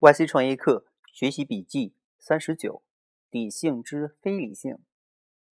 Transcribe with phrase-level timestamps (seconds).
[0.00, 2.84] YC 创业课学习笔记三十九：
[3.30, 4.78] 理性之非理性。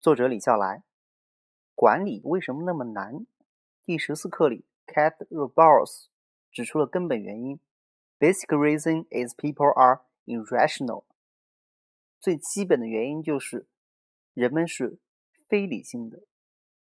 [0.00, 0.82] 作者李笑来。
[1.74, 3.26] 管理为什么那么难？
[3.84, 6.06] 第十四课里，Cat Roberts
[6.50, 7.60] 指出了根本原因
[8.18, 11.04] ：Basic reason is people are irrational。
[12.18, 13.66] 最基本的原因就是
[14.32, 14.98] 人们是
[15.48, 16.22] 非理性的。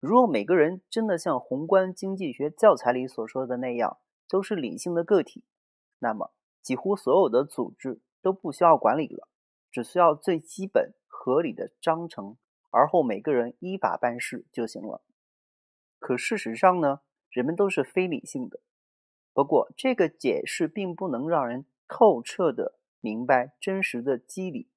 [0.00, 5.44] 如果每个人真的像宏观经济学教材里所说的那样，都是理性的个体，
[5.98, 6.32] 那么
[6.66, 9.28] 几乎所有的组织都不需要管理了，
[9.70, 12.36] 只需要最基本合理的章程，
[12.70, 15.00] 而后每个人依法办事就行了。
[16.00, 18.58] 可事实上呢，人们都是非理性的。
[19.32, 24.68] 不过这个解释并不能让人透彻的明白真实的机理。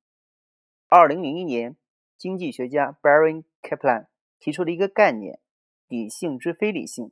[0.89, 1.75] 二零零一年，
[2.15, 4.05] 经济学家 Baron Kaplan
[4.37, 5.39] 提出了一个概念
[5.89, 7.11] “理性之非理性”，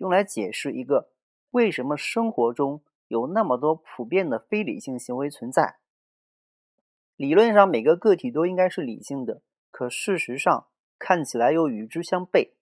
[0.00, 1.10] 用来解释一个
[1.50, 5.78] 为什么生活中有那么多普遍的非理性行为存在。
[7.16, 12.52] 理论上，每个个体都应该是理性的，可事实上看起来又与之相悖。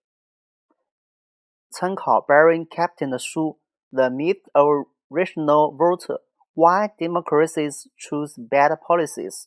[1.68, 3.60] 参考 Baron Captain 的书
[3.94, 6.22] 《The Myth of Rational Voter:
[6.54, 9.44] Why Democracies Choose Bad Policies》。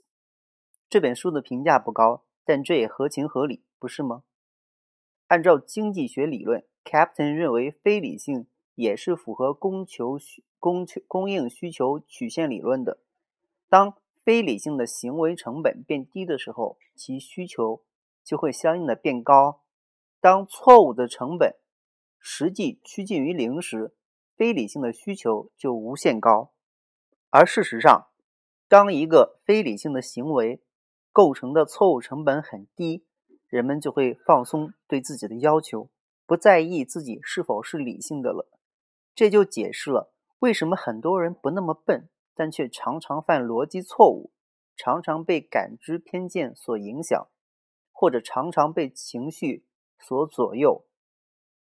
[0.87, 4.21] 这本书的评价不高，但这也合情合理，不是吗？
[5.29, 12.99] 按照经济学理论，Captain 认为非理性也是符合供求需供求供应需求曲线理论的。
[13.69, 17.83] 当非理性的行为成本变低的时候，其需求
[18.23, 19.61] 就会相应的变高；
[20.19, 21.55] 当错误的成本
[22.19, 23.95] 实际趋近于零时，
[24.35, 26.51] 非理性的需求就无限高。
[27.29, 28.09] 而事实上，
[28.67, 30.61] 当一个非理性的行为
[31.11, 33.05] 构成的错误成本很低，
[33.47, 35.89] 人们就会放松对自己的要求，
[36.25, 38.47] 不在意自己是否是理性的了。
[39.13, 44.31] 这就解释了为什么很多人不那么笨，但却常常犯逻辑错误，
[44.75, 47.27] 常常被感知偏见所影响，
[47.91, 49.65] 或者常常被情绪
[49.99, 50.85] 所左右。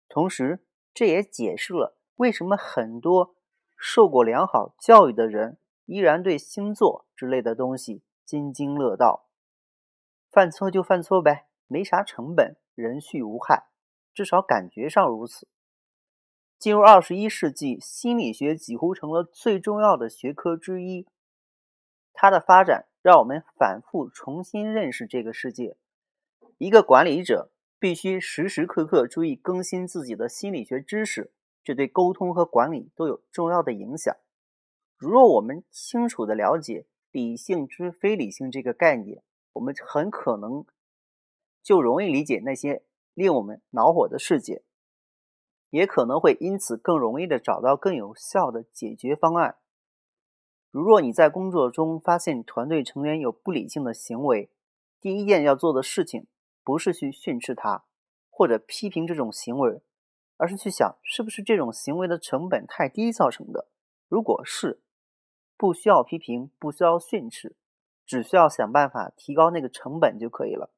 [0.09, 3.35] 同时，这也解释了为什么很多
[3.77, 9.29] 受过良好教育的人依然对星座之类的东西津津乐道。
[10.29, 13.69] 犯错就犯错呗，没啥成本，人畜无害，
[14.13, 15.47] 至少感觉上如此。
[16.65, 21.05] 进入二十一世纪，心理学几乎成了最重要的学科之一。
[22.11, 25.77] 它的发展让我们反复重新认识这个世界。
[26.57, 31.31] 一个管理者必须时时刻刻注意更新自己的心理学知识，
[31.63, 34.17] 这对沟通和管理都有重要的影响。
[34.97, 39.21] 如若我们清楚地了解理性之非理性这个概念，
[39.53, 40.65] 我们很可能
[41.61, 42.81] 就容易理解那些
[43.13, 44.63] 令我们恼火的事件，
[45.69, 49.57] 也可能会因此更容易的找到更有效的解决方案。
[50.71, 54.49] 如若你在工作中发现团队成员有不理性的行为，
[54.99, 56.27] 第一件要做的事情
[56.63, 57.85] 不是去训斥他
[58.29, 59.81] 或者批评这种行为，
[60.37, 63.67] 而是去想是不是这种行为的成本太低造成的。
[64.07, 64.81] 如果是，
[65.57, 67.55] 不需要批评，不需要训斥。
[68.07, 70.69] 只需要想办法提高那个成本就可以了。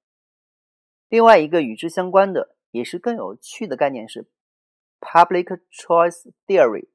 [1.09, 4.29] 另外一个与之相关的，也是更有趣的概念是
[5.13, 6.89] public choice theory。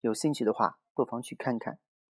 [0.00, 1.78] 有兴趣的话，不妨去看看。